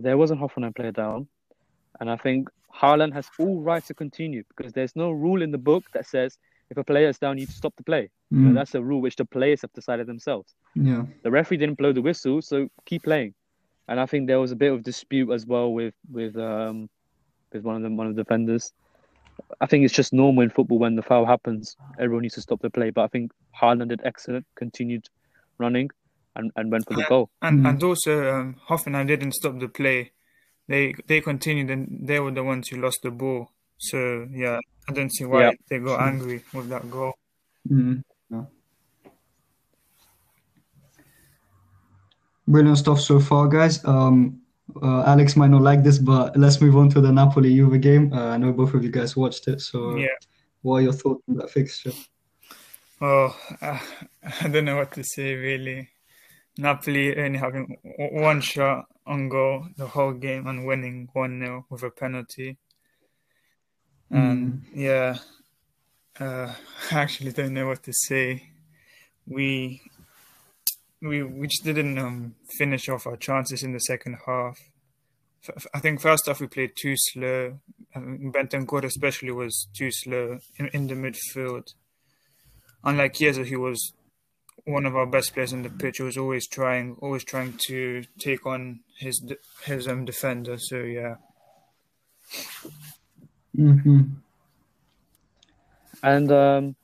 there 0.04 0.18
was 0.18 0.32
a 0.32 0.36
Hoffenheim 0.36 0.76
player 0.76 0.92
down, 0.92 1.28
and 2.00 2.10
I 2.10 2.18
think 2.18 2.50
Haaland 2.74 3.14
has 3.14 3.30
all 3.40 3.62
right 3.62 3.84
to 3.86 3.94
continue 3.94 4.44
because 4.56 4.74
there's 4.74 4.96
no 4.96 5.12
rule 5.12 5.42
in 5.42 5.52
the 5.52 5.58
book 5.58 5.86
that 5.94 6.06
says 6.06 6.38
if 6.70 6.78
a 6.78 6.84
player 6.84 7.10
is 7.10 7.20
down, 7.20 7.38
you 7.38 7.44
need 7.44 7.50
to 7.50 7.56
stop 7.56 7.76
the 7.76 7.84
play. 7.84 8.10
Mm, 8.34 8.56
that's 8.56 8.76
a 8.76 8.82
rule 8.82 9.02
which 9.02 9.16
the 9.16 9.26
players 9.26 9.62
have 9.62 9.72
decided 9.74 10.08
themselves. 10.08 10.56
yeah. 10.74 11.04
The 11.24 11.32
referee 11.32 11.58
didn't 11.58 11.78
blow 11.78 11.94
the 11.94 12.02
whistle, 12.02 12.42
so 12.42 12.70
keep 12.86 13.04
playing. 13.04 13.34
And 13.88 14.00
I 14.00 14.08
think 14.08 14.28
there 14.28 14.40
was 14.40 14.52
a 14.52 14.56
bit 14.56 14.72
of 14.72 14.84
dispute 14.84 15.32
as 15.32 15.46
well 15.46 15.72
with 15.72 15.94
with 16.12 16.36
um 16.38 16.90
with 17.54 17.64
one 17.64 17.76
of 17.76 17.84
the 17.84 17.90
one 17.92 18.08
of 18.08 18.16
the 18.16 18.24
defenders. 18.24 18.74
I 19.62 19.68
think 19.68 19.86
it's 19.86 19.94
just 19.94 20.12
normal 20.12 20.44
in 20.44 20.50
football 20.50 20.80
when 20.80 20.96
the 20.96 21.04
foul 21.04 21.26
happens, 21.26 21.76
everyone 22.00 22.24
needs 22.24 22.36
to 22.36 22.42
stop 22.42 22.62
the 22.62 22.70
play. 22.70 22.90
But 22.90 23.04
I 23.04 23.08
think 23.08 23.32
Haaland 23.62 23.90
did 23.90 24.02
excellent, 24.04 24.46
continued 24.56 25.08
running, 25.58 25.90
and, 26.36 26.52
and 26.56 26.72
went 26.72 26.86
for 26.88 26.96
the 26.96 27.06
goal. 27.08 27.30
And 27.42 27.66
and 27.66 27.82
also 27.84 28.34
um, 28.34 28.56
Hoffenheim 28.70 29.08
didn't 29.08 29.34
stop 29.34 29.60
the 29.60 29.68
play. 29.68 30.12
They 30.68 30.94
they 31.08 31.22
continued 31.22 31.70
and 31.70 32.08
they 32.08 32.20
were 32.20 32.32
the 32.32 32.44
ones 32.44 32.70
who 32.70 32.82
lost 32.82 33.00
the 33.04 33.12
ball. 33.12 33.52
So 33.78 34.28
yeah, 34.32 34.60
I 34.90 34.94
don't 34.94 35.14
see 35.14 35.26
why 35.26 35.42
Yeah. 35.42 35.52
they 35.70 35.80
got 35.80 36.02
angry 36.02 36.44
with 36.54 36.70
that 36.70 36.90
goal. 36.90 37.14
Mm, 37.70 38.04
yeah. 38.30 38.46
Brilliant 42.48 42.78
stuff 42.78 43.00
so 43.00 43.20
far, 43.20 43.48
guys. 43.48 43.84
Um, 43.86 44.42
uh, 44.82 45.04
Alex 45.06 45.36
might 45.36 45.50
not 45.50 45.62
like 45.62 45.84
this, 45.84 45.98
but 45.98 46.36
let's 46.38 46.62
move 46.62 46.76
on 46.78 46.90
to 46.90 47.02
the 47.02 47.12
Napoli 47.12 47.56
Juve 47.56 47.80
game. 47.82 48.14
Uh, 48.14 48.30
I 48.30 48.38
know 48.38 48.52
both 48.52 48.74
of 48.74 48.84
you 48.84 48.92
guys 48.92 49.16
watched 49.16 49.48
it, 49.48 49.62
so 49.62 49.98
Yeah. 49.98 50.08
what 50.62 50.78
are 50.78 50.82
your 50.82 50.94
thoughts 50.94 51.24
on 51.30 51.38
that 51.38 51.50
fixture? 51.50 51.92
Oh, 53.02 53.36
uh, 53.62 53.80
I 54.42 54.48
don't 54.48 54.66
know 54.66 54.78
what 54.78 54.92
to 54.94 55.04
say 55.04 55.36
really. 55.36 55.90
Napoli 56.58 57.18
only 57.18 57.38
having 57.38 57.78
one 57.84 58.42
shot 58.42 58.86
on 59.06 59.30
goal 59.30 59.68
the 59.78 59.88
whole 59.88 60.14
game 60.14 60.48
and 60.48 60.66
winning 60.66 61.10
1 61.14 61.40
0 61.40 61.66
with 61.70 61.84
a 61.84 61.90
penalty. 61.90 62.58
And 64.10 64.64
yeah, 64.74 65.18
uh, 66.20 66.54
I 66.92 67.00
actually 67.00 67.32
don't 67.32 67.54
know 67.54 67.68
what 67.68 67.84
to 67.84 67.94
say. 67.94 68.50
We 69.28 69.82
we 71.02 71.24
we 71.24 71.48
just 71.48 71.64
didn't 71.64 71.98
um, 71.98 72.36
finish 72.58 72.90
off 72.90 73.08
our 73.08 73.18
chances 73.18 73.64
in 73.64 73.74
the 73.74 73.80
second 73.80 74.18
half. 74.26 74.60
F- 75.48 75.68
I 75.74 75.80
think 75.80 76.00
first 76.00 76.28
half 76.28 76.40
we 76.40 76.48
played 76.48 76.76
too 76.76 76.96
slow. 76.96 77.60
Um, 77.96 78.32
Bentancur 78.34 78.84
especially 78.84 79.32
was 79.32 79.68
too 79.74 79.92
slow 79.92 80.40
in, 80.58 80.68
in 80.68 80.88
the 80.88 80.96
midfield. 80.96 81.74
Unlike 82.84 83.14
Chiesa, 83.14 83.44
he 83.44 83.56
was 83.56 83.94
one 84.66 84.86
of 84.86 84.96
our 84.96 85.06
best 85.06 85.34
players 85.34 85.54
on 85.54 85.62
the 85.62 85.70
pitch. 85.70 85.98
He 85.98 86.04
was 86.04 86.18
always 86.18 86.48
trying, 86.48 86.98
always 87.02 87.24
trying 87.24 87.54
to 87.68 88.04
take 88.20 88.46
on 88.46 88.80
his 88.98 89.20
de- 89.20 89.38
his 89.64 89.88
um 89.88 90.06
defender. 90.06 90.58
So 90.58 90.78
yeah, 90.78 91.16
hmm 93.56 94.02
And 96.04 96.32
um, 96.32 96.76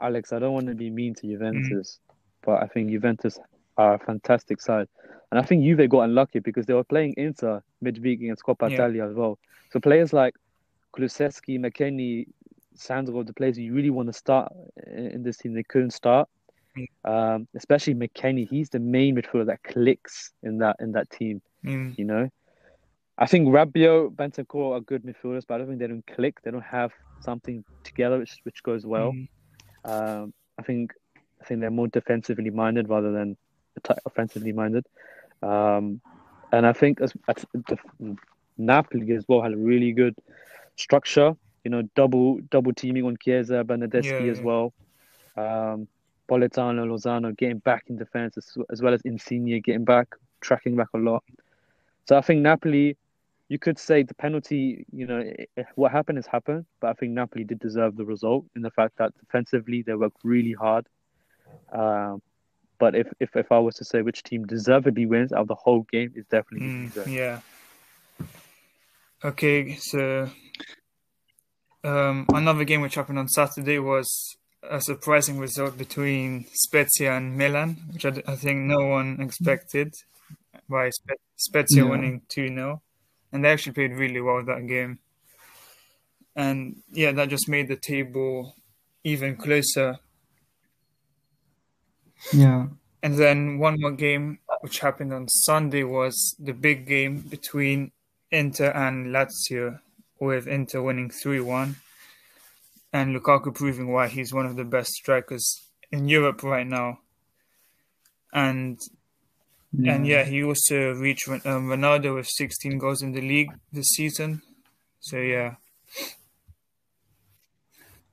Alex, 0.00 0.32
I 0.32 0.38
don't 0.38 0.52
want 0.52 0.66
to 0.66 0.74
be 0.74 0.90
mean 0.90 1.14
to 1.14 1.26
Juventus, 1.26 1.98
but 2.42 2.62
I 2.62 2.66
think 2.66 2.90
Juventus 2.90 3.38
are 3.76 3.94
a 3.94 3.98
fantastic 3.98 4.60
side. 4.60 4.88
And 5.30 5.38
I 5.40 5.42
think 5.44 5.62
Juve 5.64 5.88
got 5.88 6.02
unlucky 6.02 6.40
because 6.40 6.66
they 6.66 6.74
were 6.74 6.84
playing 6.84 7.14
Inter 7.16 7.62
midweek 7.80 8.20
against 8.20 8.42
Coppa 8.44 8.68
Yeah. 8.68 8.74
Italia 8.74 9.06
as 9.08 9.14
well. 9.14 9.38
So 9.72 9.80
players 9.80 10.12
like 10.12 10.34
Kulusevski, 10.94 11.58
McKennie, 11.58 12.26
Sandro, 12.74 13.22
the 13.22 13.32
players 13.32 13.58
you 13.58 13.72
really 13.72 13.90
want 13.90 14.08
to 14.08 14.12
start 14.12 14.52
in 14.86 15.06
in 15.06 15.22
this 15.22 15.36
team, 15.38 15.54
they 15.54 15.62
couldn't 15.62 15.92
start. 15.92 16.28
Um, 17.04 17.48
especially 17.54 17.94
McKennie, 17.94 18.48
he's 18.48 18.70
the 18.70 18.78
main 18.78 19.16
midfielder 19.16 19.46
that 19.46 19.62
clicks 19.62 20.32
in 20.42 20.58
that 20.58 20.76
in 20.80 20.92
that 20.92 21.10
team. 21.10 21.40
Mm, 21.64 21.98
You 21.98 22.04
know, 22.04 22.28
I 23.18 23.26
think 23.26 23.48
Rabiot, 23.48 24.14
Bentancur 24.14 24.76
are 24.76 24.80
good 24.80 25.02
midfielders, 25.02 25.44
but 25.46 25.54
I 25.54 25.58
don't 25.58 25.68
think 25.68 25.78
they 25.78 25.86
don't 25.86 26.06
click. 26.06 26.40
They 26.42 26.50
don't 26.50 26.62
have 26.62 26.92
something 27.20 27.64
together 27.84 28.18
which 28.18 28.38
which 28.44 28.62
goes 28.62 28.86
well. 28.86 29.12
Mm. 29.12 29.28
Um, 29.84 30.34
I 30.58 30.62
think 30.62 30.92
I 31.40 31.44
think 31.44 31.60
they're 31.60 31.70
more 31.70 31.88
defensively 31.88 32.50
minded 32.50 32.88
rather 32.88 33.12
than 33.12 33.36
offensively 34.06 34.52
minded. 34.52 34.86
Um, 35.42 36.00
and 36.52 36.66
I 36.66 36.72
think 36.72 37.00
as, 37.00 37.12
as 37.28 37.46
the, 37.54 37.78
Napoli 38.58 39.12
as 39.12 39.24
well 39.28 39.42
had 39.42 39.52
a 39.52 39.56
really 39.56 39.92
good 39.92 40.14
structure. 40.76 41.34
You 41.64 41.70
know, 41.70 41.82
double 41.94 42.40
double 42.50 42.72
teaming 42.72 43.04
on 43.04 43.16
Chiesa, 43.22 43.64
Bernardeschi 43.64 44.26
Yeah, 44.26 44.32
as 44.32 44.38
yeah. 44.38 44.44
well. 44.44 44.72
Um, 45.36 45.88
Politano, 46.30 46.86
Lozano 46.86 47.36
getting 47.36 47.58
back 47.58 47.84
in 47.88 47.96
defense 47.96 48.36
as, 48.36 48.56
as 48.70 48.80
well 48.80 48.94
as 48.94 49.00
Insigne 49.02 49.60
getting 49.60 49.84
back, 49.84 50.06
tracking 50.40 50.76
back 50.76 50.88
a 50.94 50.98
lot. 50.98 51.24
So 52.08 52.16
I 52.16 52.20
think 52.20 52.40
Napoli, 52.40 52.96
you 53.48 53.58
could 53.58 53.78
say 53.78 54.04
the 54.04 54.14
penalty, 54.14 54.86
you 54.92 55.06
know, 55.06 55.24
what 55.74 55.90
happened 55.90 56.18
has 56.18 56.26
happened, 56.26 56.66
but 56.80 56.90
I 56.90 56.92
think 56.94 57.12
Napoli 57.12 57.44
did 57.44 57.58
deserve 57.58 57.96
the 57.96 58.04
result 58.04 58.44
in 58.54 58.62
the 58.62 58.70
fact 58.70 58.96
that 58.98 59.12
defensively 59.18 59.82
they 59.82 59.94
worked 59.94 60.18
really 60.22 60.52
hard. 60.52 60.86
Um, 61.72 62.22
but 62.78 62.94
if, 62.94 63.08
if, 63.18 63.34
if 63.34 63.50
I 63.50 63.58
was 63.58 63.74
to 63.76 63.84
say 63.84 64.02
which 64.02 64.22
team 64.22 64.46
deservedly 64.46 65.06
wins 65.06 65.32
out 65.32 65.40
of 65.42 65.48
the 65.48 65.56
whole 65.56 65.82
game, 65.90 66.12
it's 66.14 66.28
definitely 66.28 66.68
Mm, 66.68 67.06
yeah. 67.06 67.40
Okay, 69.22 69.76
so 69.76 70.30
um, 71.84 72.26
another 72.32 72.64
game 72.64 72.80
which 72.80 72.94
happened 72.94 73.18
on 73.18 73.28
Saturday 73.28 73.78
was 73.78 74.36
a 74.62 74.80
surprising 74.80 75.38
result 75.38 75.76
between 75.78 76.46
Spezia 76.52 77.16
and 77.16 77.36
Milan, 77.36 77.76
which 77.92 78.04
I, 78.04 78.22
I 78.26 78.36
think 78.36 78.60
no 78.60 78.86
one 78.86 79.20
expected. 79.20 79.94
By 80.68 80.90
Spe- 80.90 81.20
Spezia 81.36 81.84
Yeah. 81.84 81.90
winning 81.90 82.22
2 82.28 82.48
0. 82.48 82.82
And 83.32 83.44
they 83.44 83.50
actually 83.52 83.72
played 83.72 83.92
really 83.92 84.20
well 84.20 84.44
that 84.44 84.66
game. 84.66 84.98
And 86.36 86.82
yeah, 86.92 87.12
that 87.12 87.28
just 87.28 87.48
made 87.48 87.68
the 87.68 87.76
table 87.76 88.54
even 89.04 89.36
closer. 89.36 89.98
Yeah. 92.32 92.68
And 93.02 93.18
then 93.18 93.58
one 93.58 93.80
more 93.80 93.92
game 93.92 94.40
which 94.60 94.80
happened 94.80 95.12
on 95.12 95.28
Sunday 95.28 95.84
was 95.84 96.36
the 96.38 96.52
big 96.52 96.86
game 96.86 97.20
between 97.20 97.92
Inter 98.30 98.70
and 98.70 99.06
Lazio, 99.08 99.80
with 100.18 100.46
Inter 100.46 100.82
winning 100.82 101.10
3 101.10 101.40
1. 101.40 101.76
And 102.92 103.14
Lukaku 103.14 103.54
proving 103.54 103.92
why 103.92 104.08
he's 104.08 104.32
one 104.32 104.46
of 104.46 104.56
the 104.56 104.64
best 104.64 104.90
strikers 104.90 105.68
in 105.92 106.08
Europe 106.08 106.42
right 106.42 106.66
now. 106.66 106.98
And 108.32 108.78
and 109.72 110.06
yeah, 110.06 110.24
he 110.24 110.42
also 110.42 110.92
reached 110.94 111.28
um, 111.28 111.68
Ronaldo 111.68 112.16
with 112.16 112.26
16 112.26 112.78
goals 112.78 113.02
in 113.02 113.12
the 113.12 113.20
league 113.20 113.52
this 113.72 113.90
season. 113.90 114.42
So 114.98 115.16
yeah, 115.18 115.54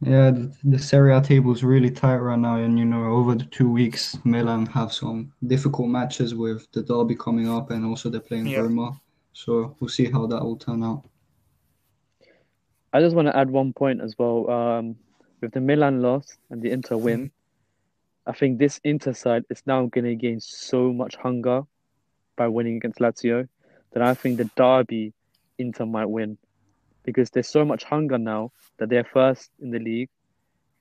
Yeah, 0.02 0.30
the, 0.30 0.56
the 0.64 0.80
Serie 0.80 1.16
A 1.16 1.22
table 1.22 1.52
is 1.52 1.64
really 1.64 1.90
tight 1.90 2.18
right 2.18 2.38
now, 2.38 2.58
and 2.58 2.78
you 2.78 2.86
know, 2.86 3.06
over 3.06 3.34
the 3.34 3.46
two 3.46 3.70
weeks, 3.70 4.18
Milan 4.24 4.68
have 4.68 4.94
some 4.94 5.34
difficult 5.48 5.90
matches 5.90 6.36
with 6.36 6.72
the 6.72 6.84
derby 6.84 7.16
coming 7.16 7.50
up, 7.50 7.72
and 7.72 7.84
also 7.84 8.10
they're 8.10 8.22
playing 8.22 8.48
Yeah. 8.48 8.60
Roma. 8.60 9.00
So 9.34 9.76
we'll 9.80 9.90
see 9.90 10.10
how 10.12 10.28
that 10.28 10.44
will 10.44 10.58
turn 10.58 10.84
out. 10.84 11.04
I 12.94 13.02
just 13.02 13.16
want 13.16 13.28
to 13.28 13.38
add 13.38 13.50
one 13.50 13.74
point 13.74 14.02
as 14.02 14.16
well. 14.18 14.50
Um, 14.50 14.96
with 15.42 15.52
the 15.52 15.62
Milan 15.62 16.02
loss 16.02 16.38
and 16.50 16.62
the 16.62 16.72
Inter 16.72 16.98
win, 16.98 17.32
I 18.26 18.32
think 18.34 18.58
this 18.58 18.80
Inter 18.84 19.14
side 19.14 19.44
is 19.50 19.62
now 19.66 19.86
going 19.86 20.06
to 20.06 20.16
gain 20.16 20.40
so 20.40 20.92
much 20.92 21.16
hunger 21.16 21.62
by 22.36 22.48
winning 22.48 22.78
against 22.78 23.00
Lazio 23.00 23.48
that 23.92 24.04
I 24.04 24.14
think 24.14 24.38
the 24.38 24.50
derby 24.56 25.14
Inter 25.58 25.86
might 25.86 26.10
win 26.10 26.38
because 27.04 27.30
there's 27.30 27.48
so 27.48 27.64
much 27.64 27.84
hunger 27.84 28.18
now 28.18 28.52
that 28.78 28.90
they're 28.90 29.04
first 29.04 29.50
in 29.62 29.72
the 29.72 29.80
league 29.80 30.10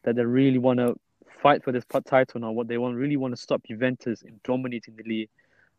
that 0.02 0.16
they 0.16 0.24
really 0.24 0.58
want 0.58 0.78
to 0.78 0.96
fight 1.42 1.62
for 1.62 1.72
this 1.72 1.84
title 2.06 2.40
now. 2.40 2.50
What 2.50 2.68
they 2.68 2.78
want 2.78 2.96
really 2.96 3.16
want 3.16 3.32
to 3.34 3.40
stop 3.40 3.62
Juventus 3.64 4.22
in 4.22 4.40
dominating 4.44 4.96
the 4.96 5.04
league. 5.04 5.30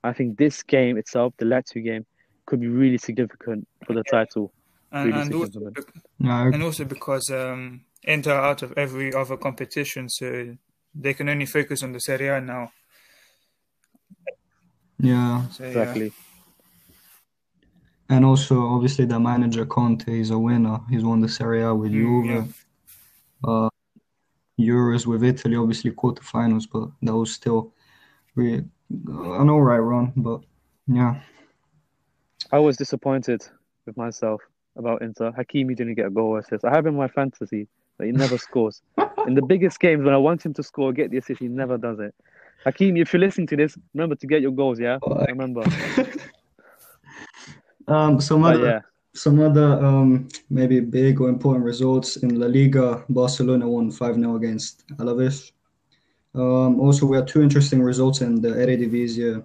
I 0.04 0.14
think 0.14 0.38
this 0.38 0.64
game 0.64 0.98
itself, 0.98 1.34
the 1.38 1.46
Lazio 1.46 1.84
game, 1.84 2.06
could 2.46 2.62
be 2.62 2.68
really 2.68 2.98
significant 2.98 3.68
for 3.86 3.94
the 3.94 4.04
title. 4.04 4.54
And, 4.92 5.14
and 5.14 5.34
also 5.34 5.50
significant. 5.52 6.04
Yeah, 6.20 6.44
and 6.54 6.64
also 6.64 6.86
because 6.86 7.30
um, 7.30 7.82
Inter 8.04 8.34
are 8.34 8.46
out 8.46 8.64
of 8.64 8.74
every 8.78 9.14
other 9.14 9.38
competition, 9.38 10.10
so 10.10 10.56
they 10.96 11.14
can 11.14 11.30
only 11.30 11.46
focus 11.46 11.84
on 11.84 11.92
the 11.92 12.00
Serie 12.00 12.30
A 12.30 12.42
now. 12.42 12.72
yeah, 15.00 15.48
So, 15.50 15.64
yeah. 15.64 15.70
Exactly. 15.70 16.12
and 18.10 18.26
also 18.26 18.62
obviously 18.68 19.06
the 19.06 19.20
manager 19.20 19.66
Conte 19.66 20.08
is 20.08 20.32
a 20.32 20.40
winner. 20.40 20.80
He's 20.90 21.04
won 21.04 21.22
the 21.22 21.30
Serie 21.30 21.64
A 21.64 21.76
with 21.76 21.92
Mm, 21.92 22.26
Juve, 22.26 22.66
uh, 23.44 23.70
Euros 24.60 25.06
with 25.06 25.24
Italy, 25.24 25.56
obviously 25.56 25.92
quarterfinals, 25.92 26.68
but 26.72 26.90
that 27.02 27.16
was 27.16 27.34
still 27.34 27.74
really 28.36 28.66
an 28.90 29.50
all 29.50 29.62
right 29.62 29.78
run. 29.78 30.14
But 30.16 30.42
yeah, 30.88 31.20
I 32.52 32.60
was 32.60 32.78
disappointed 32.78 33.46
with 33.86 33.98
myself 33.98 34.42
about 34.78 35.02
Inter. 35.02 35.32
Hakimi 35.32 35.76
didn't 35.76 35.96
get 35.96 36.06
a 36.06 36.10
goal 36.10 36.38
assist. 36.38 36.66
I 36.66 36.74
have 36.74 36.86
in 36.86 36.96
my 36.96 37.08
fantasy, 37.08 37.68
but 37.98 38.08
he 38.08 38.14
never 38.14 38.38
scores. 38.38 38.82
In 39.28 39.34
the 39.34 39.42
biggest 39.42 39.80
games, 39.80 40.04
when 40.04 40.14
I 40.14 40.18
want 40.18 40.46
him 40.46 40.54
to 40.54 40.64
score, 40.64 40.94
get 40.94 41.12
the 41.12 41.18
assist, 41.18 41.40
he 41.40 41.48
never 41.48 41.78
does 41.78 42.00
it. 42.00 42.14
Hakimi, 42.66 43.02
if 43.02 43.14
you're 43.14 43.20
listening 43.20 43.48
to 43.48 43.56
this, 43.56 43.78
remember 43.94 44.16
to 44.16 44.28
get 44.28 44.42
your 44.42 44.52
goals, 44.52 44.80
yeah? 44.80 44.98
Remember. 45.28 45.62
um, 47.88 48.20
some 48.20 48.44
other 48.44 48.66
yeah, 48.66 48.80
Some 49.14 49.40
other 49.40 49.86
um, 49.86 50.28
maybe 50.50 50.80
big 50.80 51.22
or 51.22 51.30
important 51.30 51.66
results 51.66 52.18
in 52.18 52.40
La 52.40 52.48
Liga. 52.48 53.04
Barcelona 53.10 53.68
won 53.68 53.92
5-0 53.92 54.36
against 54.36 54.88
Alaves. 54.98 55.52
Um, 56.36 56.80
also, 56.80 57.06
we 57.06 57.18
had 57.18 57.28
two 57.28 57.42
interesting 57.42 57.82
results 57.82 58.22
in 58.22 58.42
the 58.42 58.50
Eredivisie. 58.50 59.44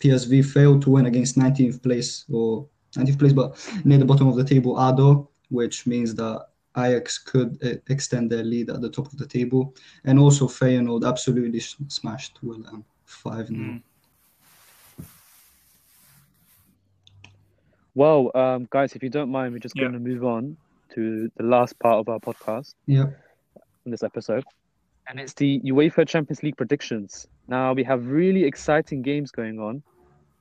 PSV 0.00 0.44
failed 0.46 0.82
to 0.82 0.90
win 0.90 1.06
against 1.06 1.36
19th 1.36 1.82
place 1.82 2.24
or 2.32 2.66
19th 2.96 3.18
place, 3.18 3.32
but 3.32 3.56
near 3.84 3.98
the 3.98 4.04
bottom 4.04 4.28
of 4.28 4.36
the 4.36 4.44
table, 4.44 4.76
ADO, 4.78 5.28
which 5.48 5.86
means 5.86 6.14
that 6.16 6.46
Ajax 6.76 7.18
could 7.18 7.58
uh, 7.64 7.74
extend 7.88 8.30
their 8.30 8.44
lead 8.44 8.70
at 8.70 8.80
the 8.80 8.90
top 8.90 9.06
of 9.12 9.18
the 9.18 9.26
table. 9.26 9.74
And 10.04 10.18
also 10.18 10.46
Feyenoord 10.46 11.06
absolutely 11.06 11.58
s- 11.58 11.76
smashed 11.88 12.38
Willem 12.42 12.84
5-0. 13.06 13.50
Mm. 13.50 13.82
well, 17.94 18.30
um, 18.34 18.68
guys, 18.70 18.94
if 18.94 19.02
you 19.02 19.10
don't 19.10 19.30
mind, 19.30 19.52
we're 19.52 19.58
just 19.58 19.76
Yeah. 19.76 19.82
going 19.84 19.92
to 19.94 19.98
move 19.98 20.24
on 20.24 20.56
to 20.94 21.30
the 21.36 21.42
last 21.44 21.78
part 21.80 21.98
of 21.98 22.08
our 22.08 22.18
podcast 22.20 22.74
Yeah. 22.86 23.06
in 23.84 23.90
this 23.90 24.02
episode. 24.02 24.44
And 25.08 25.18
it's 25.18 25.34
the 25.34 25.60
UEFA 25.64 26.06
Champions 26.06 26.42
League 26.42 26.56
predictions. 26.56 27.26
Now, 27.48 27.72
we 27.72 27.82
have 27.84 28.06
really 28.06 28.44
exciting 28.44 29.02
games 29.02 29.30
going 29.32 29.58
on 29.58 29.82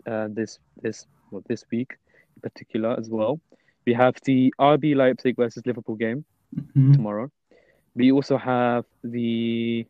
uh, 0.06 0.28
this, 0.32 0.60
this, 0.82 1.06
well, 1.32 1.44
this 1.48 1.64
week 1.72 1.92
in 1.92 1.98
particular 2.40 2.96
as 3.00 3.10
well. 3.10 3.40
We 3.86 3.94
have 3.94 4.16
the 4.24 4.54
RB 4.60 4.96
Leipzig 4.96 5.36
versus 5.36 5.64
Liverpool 5.66 5.96
game. 5.96 6.26
Mhm. 6.56 6.94
tomorrow. 6.96 7.30
We 7.96 8.12
also 8.12 8.36
have 8.38 8.86
the 9.04 9.86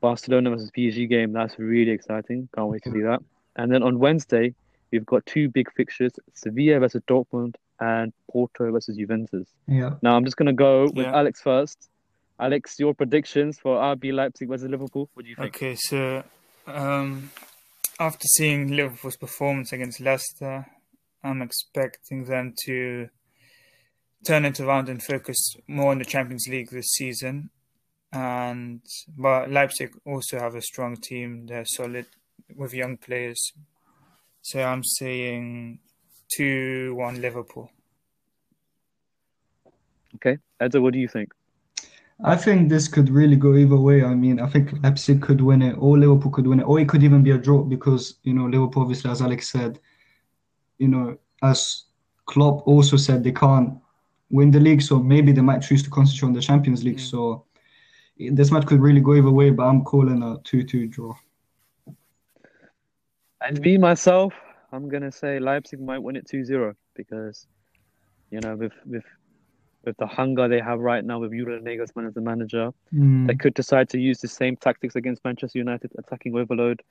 Barcelona 0.00 0.50
versus 0.50 0.70
PSG 0.76 1.08
game. 1.08 1.32
That's 1.32 1.58
really 1.58 1.90
exciting. 1.92 2.48
Can't 2.54 2.68
wait 2.68 2.82
to 2.84 2.90
see 2.90 3.00
that. 3.02 3.20
And 3.56 3.72
then 3.72 3.82
on 3.82 3.98
Wednesday, 3.98 4.54
we've 4.90 5.06
got 5.06 5.24
two 5.26 5.48
big 5.48 5.70
fixtures: 5.72 6.12
Sevilla 6.34 6.80
versus 6.80 7.02
Dortmund 7.08 7.54
and 7.80 8.12
Porto 8.30 8.70
versus 8.72 8.96
Juventus. 8.96 9.48
Yeah. 9.68 9.94
Now 10.02 10.16
I'm 10.16 10.24
just 10.24 10.36
gonna 10.36 10.52
go 10.52 10.84
with 10.84 11.06
Yeah. 11.06 11.16
Alex 11.16 11.40
first. 11.42 11.88
Alex, 12.38 12.78
your 12.78 12.92
predictions 12.94 13.58
for 13.58 13.78
RB 13.78 14.12
Leipzig 14.12 14.48
versus 14.48 14.68
Liverpool? 14.68 15.08
What 15.14 15.24
do 15.24 15.30
you 15.30 15.36
think? 15.36 15.54
Okay, 15.56 15.74
so 15.74 16.22
um, 16.66 17.30
after 17.98 18.26
seeing 18.36 18.72
Liverpool's 18.76 19.16
performance 19.16 19.72
against 19.72 20.00
Leicester, 20.00 20.66
I'm 21.22 21.42
expecting 21.42 22.24
them 22.24 22.54
to 22.64 23.08
turn 24.24 24.44
it 24.44 24.60
around 24.60 24.88
and 24.88 25.02
focus 25.02 25.56
more 25.68 25.92
on 25.92 25.98
the 25.98 26.04
Champions 26.04 26.46
League 26.48 26.70
this 26.70 26.92
season. 26.92 27.50
And 28.12 28.80
but 29.16 29.50
Leipzig 29.50 29.92
also 30.04 30.38
have 30.38 30.54
a 30.54 30.62
strong 30.62 30.96
team; 30.96 31.46
they're 31.46 31.64
solid 31.64 32.06
with 32.54 32.72
young 32.72 32.96
players. 32.96 33.52
So 34.42 34.62
I'm 34.62 34.84
saying 34.84 35.80
two-one 36.34 37.20
Liverpool. 37.20 37.70
Okay, 40.14 40.38
Edzo, 40.60 40.80
what 40.80 40.92
do 40.92 40.98
you 40.98 41.08
think? 41.08 41.32
I 42.24 42.36
think 42.36 42.70
this 42.70 42.88
could 42.88 43.10
really 43.10 43.36
go 43.36 43.54
either 43.56 43.76
way. 43.76 44.02
I 44.02 44.14
mean, 44.14 44.40
I 44.40 44.48
think 44.48 44.72
Leipzig 44.82 45.20
could 45.20 45.40
win 45.42 45.60
it, 45.60 45.74
or 45.78 45.98
Liverpool 45.98 46.30
could 46.30 46.46
win 46.46 46.60
it, 46.60 46.62
or 46.62 46.80
it 46.80 46.88
could 46.88 47.02
even 47.02 47.22
be 47.22 47.32
a 47.32 47.38
draw 47.38 47.62
because 47.62 48.14
you 48.22 48.32
know 48.32 48.46
Liverpool, 48.46 48.82
obviously, 48.82 49.10
as 49.10 49.20
Alex 49.20 49.50
said, 49.50 49.78
you 50.78 50.88
know, 50.88 51.18
as 51.42 51.84
Klopp 52.26 52.66
also 52.66 52.96
said, 52.96 53.22
they 53.22 53.32
can't 53.32 53.74
win 54.30 54.50
the 54.50 54.60
league, 54.60 54.82
so 54.82 54.98
maybe 54.98 55.32
they 55.32 55.40
might 55.40 55.60
choose 55.62 55.82
to 55.84 55.90
concentrate 55.90 56.26
on 56.28 56.32
the 56.34 56.40
Champions 56.40 56.82
League. 56.84 56.98
Mm. 56.98 57.10
So 57.10 57.44
this 58.18 58.50
match 58.50 58.66
could 58.66 58.80
really 58.80 59.00
go 59.00 59.14
either 59.14 59.30
way, 59.30 59.50
but 59.50 59.64
I'm 59.64 59.84
calling 59.84 60.22
a 60.22 60.38
two-two 60.42 60.88
draw. 60.88 61.14
And 63.40 63.60
me 63.60 63.78
myself, 63.78 64.32
I'm 64.72 64.88
gonna 64.88 65.12
say 65.12 65.38
Leipzig 65.38 65.80
might 65.80 65.98
win 65.98 66.16
it 66.16 66.26
2-0. 66.26 66.74
because 66.96 67.46
you 68.30 68.40
know 68.40 68.56
with 68.56 68.72
with 68.86 69.04
with 69.84 69.96
the 69.98 70.06
hunger 70.06 70.48
they 70.48 70.58
have 70.60 70.80
right 70.80 71.04
now 71.04 71.18
with 71.20 71.30
Julian 71.30 71.62
Nagelsmann 71.62 72.08
as 72.08 72.14
the 72.14 72.20
manager, 72.20 72.72
Mm. 72.92 73.28
they 73.28 73.36
could 73.36 73.54
decide 73.54 73.88
to 73.90 74.00
use 74.00 74.18
the 74.20 74.26
same 74.28 74.56
tactics 74.56 74.96
against 74.96 75.24
Manchester 75.24 75.58
United, 75.58 75.92
attacking 75.96 76.34
overload, 76.36 76.82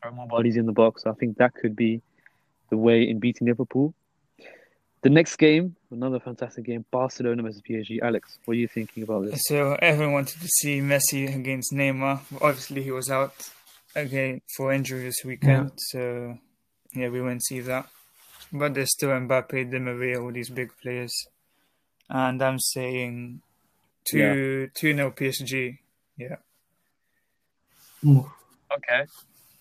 throw 0.00 0.12
more 0.12 0.28
bodies 0.28 0.56
in 0.56 0.66
the 0.66 0.72
box. 0.72 1.02
So 1.02 1.10
I 1.10 1.14
think 1.14 1.36
that 1.38 1.54
could 1.54 1.74
be 1.74 2.00
the 2.74 2.78
way 2.78 3.08
in 3.08 3.20
beating 3.20 3.46
Liverpool. 3.46 3.94
The 5.02 5.10
next 5.10 5.36
game, 5.36 5.76
another 5.90 6.18
fantastic 6.18 6.64
game, 6.64 6.84
Barcelona 6.90 7.42
versus 7.42 7.62
PSG. 7.62 8.00
Alex, 8.02 8.38
what 8.44 8.54
are 8.54 8.62
you 8.64 8.66
thinking 8.66 9.02
about 9.04 9.26
this? 9.26 9.42
So 9.46 9.76
everyone 9.80 10.14
wanted 10.14 10.40
to 10.40 10.48
see 10.48 10.80
Messi 10.80 11.32
against 11.32 11.72
Neymar. 11.72 12.20
Obviously, 12.40 12.82
he 12.82 12.90
was 12.90 13.10
out 13.10 13.34
again 13.94 14.40
for 14.56 14.72
injury 14.72 15.04
this 15.04 15.22
weekend. 15.24 15.72
So 15.76 16.36
yeah, 16.94 17.10
we 17.10 17.20
won't 17.20 17.44
see 17.44 17.60
that. 17.60 17.86
But 18.52 18.74
there's 18.74 18.92
still 18.92 19.10
Mbappe, 19.10 19.70
Di 19.70 19.78
Maria, 19.78 20.20
all 20.20 20.32
these 20.32 20.50
big 20.50 20.70
players. 20.82 21.14
And 22.08 22.42
I'm 22.42 22.58
saying 22.58 23.40
two 24.04 24.68
two 24.74 24.94
nil 24.94 25.12
PSG. 25.12 25.78
Yeah. 26.16 26.36
Ooh. 28.04 28.30
Okay. 28.76 29.04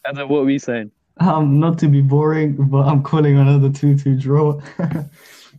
And 0.06 0.18
then 0.18 0.28
what 0.30 0.40
are 0.40 0.46
we 0.46 0.58
saying? 0.58 0.92
Um, 1.20 1.60
not 1.60 1.78
to 1.80 1.88
be 1.88 2.02
boring, 2.02 2.56
but 2.56 2.88
I'm 2.88 3.04
calling 3.04 3.38
another 3.38 3.70
2-2 3.70 4.20
draw. 4.20 4.60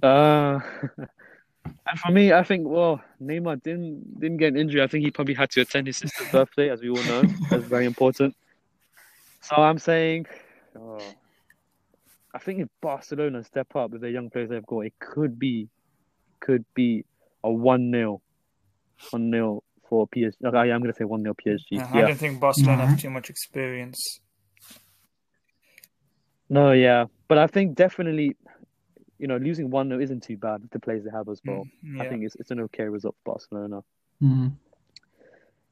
Uh, 0.03 0.61
and 0.99 1.99
for 1.99 2.13
me, 2.13 2.31
I 2.31 2.43
think 2.43 2.69
well, 2.69 3.01
Neymar 3.23 3.63
didn't 3.63 4.21
didn't 4.21 4.37
get 4.37 4.49
an 4.49 4.59
injury. 4.59 4.83
I 4.83 4.87
think 4.87 5.03
he 5.03 5.11
probably 5.11 5.33
had 5.33 5.49
to 5.53 5.63
attend 5.63 5.87
his 5.87 5.97
sister's 5.97 6.29
birthday, 6.31 6.69
as 6.69 6.83
we 6.83 6.91
all 6.91 7.03
know. 7.03 7.23
That's 7.49 7.65
very 7.69 7.87
important. 7.87 8.35
So 9.41 9.57
I'm 9.57 9.79
saying, 9.79 10.27
oh, 10.77 11.15
I 12.35 12.39
think 12.39 12.61
if 12.61 12.69
Barcelona 12.83 13.43
step 13.45 13.75
up 13.75 13.93
with 13.93 14.03
the 14.03 14.11
young 14.11 14.29
players 14.29 14.51
they've 14.51 14.67
got, 14.67 14.81
it 14.81 14.93
could 15.01 15.39
be, 15.39 15.69
could 16.41 16.67
be 16.75 17.07
a 17.43 17.51
one 17.51 17.91
0 17.91 18.21
one 19.11 19.31
0 19.31 19.63
for 19.89 20.07
PSG. 20.09 20.35
Okay, 20.45 20.71
I'm 20.71 20.83
gonna 20.83 20.93
say 20.93 21.05
one 21.05 21.23
0 21.23 21.35
PSG. 21.35 21.79
I 21.79 21.99
Yeah. 22.01 22.07
don't 22.09 22.19
think 22.19 22.41
Barcelona 22.41 22.85
Mhm. 22.85 22.89
have 22.89 23.01
too 23.01 23.11
much 23.11 23.31
experience. 23.31 24.21
No, 26.49 26.73
yeah, 26.73 27.07
but 27.29 27.39
I 27.39 27.47
think 27.47 27.75
definitely, 27.75 28.37
you 29.19 29.27
know, 29.27 29.37
losing 29.37 29.71
one 29.71 29.89
0 29.89 30.01
isn't 30.01 30.23
too 30.23 30.37
bad 30.37 30.63
with 30.63 30.71
the 30.71 30.79
players 30.79 31.05
they 31.05 31.11
have 31.11 31.29
as 31.29 31.41
well. 31.45 31.65
Mm, 31.85 32.01
I 32.01 32.09
think 32.09 32.25
it's 32.25 32.35
it's 32.37 32.51
an 32.51 32.61
okay 32.61 32.85
result 32.85 33.17
for 33.25 33.33
Barcelona. 33.33 33.83
Mm. 34.23 34.53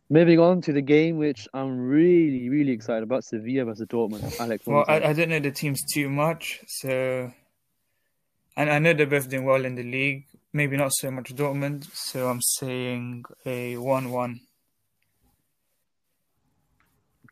Moving 0.08 0.38
on 0.40 0.60
to 0.62 0.72
the 0.72 0.82
game, 0.82 1.16
which 1.16 1.48
I'm 1.54 1.78
really, 1.78 2.50
really 2.50 2.72
excited 2.72 3.02
about, 3.02 3.24
Sevilla 3.24 3.64
versus 3.64 3.86
Dortmund. 3.86 4.38
Alex, 4.38 4.66
Well, 4.66 4.84
I, 4.86 5.00
I 5.00 5.12
don't 5.14 5.30
know 5.30 5.40
the 5.40 5.50
teams 5.50 5.80
too 5.90 6.10
much, 6.10 6.60
so 6.66 7.32
and 8.56 8.70
I 8.70 8.78
know 8.78 8.92
they're 8.92 9.06
both 9.06 9.28
doing 9.28 9.44
well 9.44 9.64
in 9.64 9.74
the 9.74 9.82
league. 9.82 10.26
Maybe 10.52 10.76
not 10.76 10.92
so 10.92 11.10
much 11.10 11.34
Dortmund, 11.34 11.88
so 11.94 12.28
I'm 12.28 12.42
saying 12.42 13.24
a 13.46 13.78
one-one. 13.78 14.40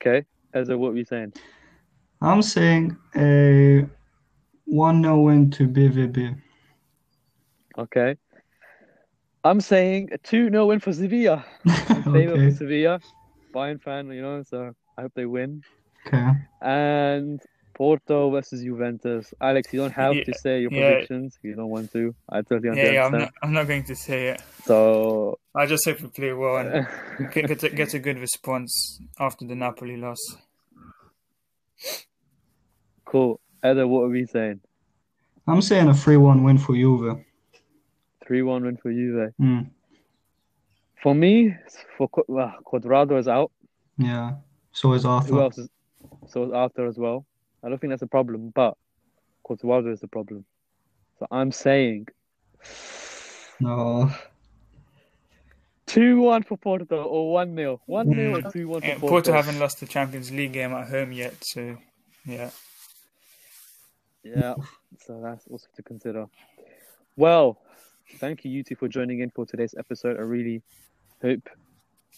think? 0.02 0.16
okay, 0.16 0.26
Ezra, 0.54 0.78
what 0.78 0.92
were 0.92 0.99
you 0.99 1.04
saying? 1.04 1.35
I'm 2.23 2.43
saying 2.43 2.97
uh, 3.17 3.21
a 3.21 3.89
1-0 4.69 5.25
win 5.25 5.50
to 5.53 5.67
BVB. 5.67 6.37
Okay, 7.79 8.17
I'm 9.43 9.61
saying 9.61 10.11
a 10.12 10.19
2 10.19 10.50
0 10.50 10.67
win 10.67 10.81
for 10.81 10.93
Sevilla. 10.93 11.45
In 11.65 12.03
favor 12.03 12.37
Okay. 12.37 12.50
for 12.50 12.57
Sevilla. 12.57 13.00
Bayern 13.55 13.83
fan, 13.83 14.09
you 14.11 14.23
know, 14.23 14.43
so 14.47 14.73
I 14.99 15.03
hope 15.03 15.12
they 15.17 15.27
win. 15.27 15.62
Okay. 16.07 16.31
And 16.61 17.41
Porto 17.75 18.31
versus 18.31 18.62
Juventus. 18.62 19.33
Alex, 19.41 19.73
you 19.73 19.81
don't 19.81 19.93
have 19.93 20.17
Yeah, 20.17 20.25
to 20.25 20.35
say 20.35 20.61
your 20.61 20.71
yeah. 20.71 20.85
predictions. 20.85 21.39
if 21.43 21.49
You 21.49 21.57
don't 21.57 21.71
want 21.71 21.91
to. 21.93 22.15
I 22.29 22.43
totally 22.43 22.69
Yeah, 22.69 22.73
understand. 22.73 22.95
yeah, 22.97 23.05
I'm 23.07 23.19
not, 23.19 23.33
I'm 23.43 23.53
not 23.53 23.67
going 23.67 23.85
to 23.85 23.97
say 23.97 24.29
it. 24.29 24.43
So, 24.67 25.39
I 25.55 25.67
just 25.67 25.85
hope 25.87 26.00
we 26.03 26.09
play 26.09 26.33
well 26.33 26.59
and 26.59 26.87
get, 27.33 27.47
get, 27.49 27.62
a, 27.65 27.71
get 27.71 27.95
a 27.95 27.99
good 27.99 28.19
response 28.19 29.01
after 29.18 29.47
the 29.47 29.55
Napoli 29.55 29.97
loss. 29.97 30.21
Cool. 33.11 33.40
Ezra, 33.62 33.87
what 33.88 34.03
are 34.03 34.09
we 34.09 34.25
saying? 34.25 34.61
I'm 35.49 35.61
saying 35.61 35.88
a 35.88 35.92
3-1 35.92 36.44
win 36.44 36.59
for 36.59 36.77
Juve. 36.77 37.18
3 38.25 38.42
1 38.42 38.64
win 38.64 38.77
for 38.77 38.92
Juve. 38.92 39.33
Mm. 39.40 39.68
For 41.03 41.14
me, 41.14 41.55
for 41.99 42.09
Qu- 42.09 42.25
well, 42.29 42.55
Cuadrado 42.64 43.18
is 43.18 43.27
out. 43.27 43.51
Yeah. 43.99 44.35
So 44.73 44.92
is 44.92 45.05
Arthur. 45.05 45.29
Who 45.29 45.40
else 45.40 45.59
is 45.59 45.68
so 46.29 46.44
is 46.44 46.53
Arthur 46.53 46.87
as 46.87 46.99
well? 46.99 47.27
I 47.64 47.68
don't 47.68 47.81
think 47.81 47.90
that's 47.90 48.03
a 48.03 48.07
problem, 48.07 48.53
but 48.55 48.77
Cuadrado 49.44 49.92
is 49.92 50.01
the 50.01 50.09
problem. 50.09 50.44
So 51.18 51.27
I'm 51.33 51.51
saying 51.51 52.07
No. 53.59 54.11
two 55.87 56.20
one 56.20 56.44
for 56.44 56.57
Porto 56.57 57.03
or 57.03 57.33
one 57.33 57.57
0 57.57 57.81
One 57.87 58.14
0 58.14 58.37
or 58.46 58.53
two 58.53 58.68
one 58.68 58.81
for 58.83 58.87
Yeah, 58.87 58.94
Porto. 58.99 59.09
Porto 59.09 59.33
haven't 59.33 59.59
lost 59.59 59.81
the 59.81 59.87
Champions 59.87 60.31
League 60.31 60.53
game 60.53 60.73
at 60.73 60.88
home 60.88 61.11
yet, 61.12 61.35
so 61.42 61.77
yeah. 62.25 62.51
Yeah, 64.22 64.54
so 65.04 65.20
that's 65.22 65.46
also 65.48 65.66
to 65.76 65.83
consider. 65.83 66.26
Well, 67.16 67.59
thank 68.18 68.44
you, 68.44 68.50
you 68.50 68.62
two, 68.62 68.76
for 68.76 68.88
joining 68.88 69.20
in 69.20 69.30
for 69.30 69.46
today's 69.46 69.74
episode. 69.78 70.16
I 70.18 70.22
really 70.22 70.62
hope 71.22 71.48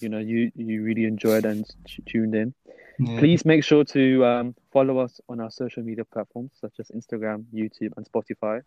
you 0.01 0.09
know 0.09 0.19
you 0.19 0.51
you 0.57 0.83
really 0.83 1.05
enjoyed 1.05 1.45
and 1.45 1.67
t- 1.87 2.03
tuned 2.07 2.35
in. 2.35 2.55
Yeah. 2.99 3.19
Please 3.19 3.45
make 3.45 3.65
sure 3.65 3.85
to 3.85 4.25
um, 4.25 4.55
follow 4.73 4.99
us 4.99 5.21
on 5.29 5.41
our 5.41 5.51
social 5.51 5.83
media 5.83 6.05
platforms 6.05 6.53
such 6.61 6.75
as 6.79 6.89
Instagram, 6.89 7.45
YouTube, 7.55 7.93
and 7.97 8.07
Spotify. 8.11 8.63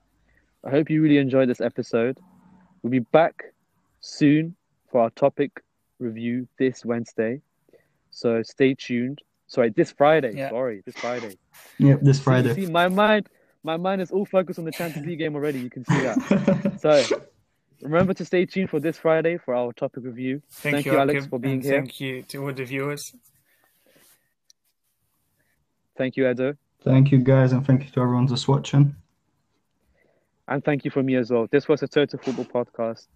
I 0.63 0.69
hope 0.69 0.89
you 0.89 1.01
really 1.01 1.17
enjoyed 1.17 1.49
this 1.49 1.61
episode. 1.61 2.17
We'll 2.81 2.91
be 2.91 2.99
back 2.99 3.43
soon 4.01 4.55
for 4.91 5.01
our 5.01 5.09
topic 5.11 5.61
review 5.99 6.47
this 6.57 6.83
Wednesday. 6.83 7.41
So 8.11 8.41
stay 8.43 8.75
tuned. 8.75 9.21
Sorry, 9.47 9.69
this 9.69 9.91
Friday. 9.91 10.33
Yeah. 10.35 10.49
Sorry, 10.49 10.81
this 10.85 10.95
Friday. 10.95 11.37
Yep, 11.77 12.01
this 12.01 12.17
See- 12.17 12.23
Friday. 12.23 12.53
See, 12.55 12.65
my 12.67 12.87
mind, 12.87 13.29
my 13.63 13.77
mind 13.77 14.01
is 14.01 14.11
all 14.11 14.25
focused 14.25 14.59
on 14.59 14.65
the 14.65 14.71
Champions 14.71 15.07
League 15.07 15.19
game 15.19 15.35
already. 15.35 15.59
You 15.59 15.69
can 15.69 15.85
see 15.85 16.01
that. 16.01 16.77
So 16.79 17.21
remember 17.81 18.13
to 18.13 18.25
stay 18.25 18.45
tuned 18.45 18.69
for 18.69 18.79
this 18.79 18.97
Friday 18.97 19.37
for 19.37 19.55
our 19.55 19.73
topic 19.73 20.03
review. 20.03 20.41
Thank, 20.49 20.75
Thank 20.75 20.85
you, 20.85 20.91
you, 20.93 20.97
Alex, 20.99 21.25
Akib, 21.25 21.29
for 21.29 21.39
being 21.39 21.61
here. 21.61 21.71
Thank 21.79 21.99
you 21.99 22.21
to 22.23 22.45
all 22.45 22.53
the 22.53 22.63
viewers. 22.63 23.13
Thank 25.97 26.17
you, 26.17 26.29
Edo. 26.29 26.55
Thank 26.83 27.11
you 27.11 27.19
guys 27.19 27.51
and 27.53 27.65
thank 27.65 27.83
you 27.83 27.89
to 27.91 28.01
everyone 28.01 28.25
that's 28.27 28.47
watching. 28.47 28.95
And 30.47 30.63
thank 30.63 30.85
you 30.85 30.91
from 30.91 31.07
me 31.07 31.15
as 31.15 31.31
well. 31.31 31.47
This 31.49 31.67
was 31.67 31.81
a 31.81 31.87
Total 31.87 32.19
Football 32.19 32.45
Podcast. 32.45 33.07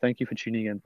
Thank 0.00 0.20
you 0.20 0.26
for 0.26 0.34
tuning 0.34 0.66
in. 0.66 0.82